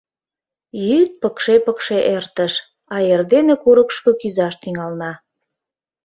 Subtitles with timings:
[0.87, 2.53] Йӱд пыкше-пыкше эртыш,
[2.93, 5.11] а эрдене курыкышко кӱзаш тӱҥална.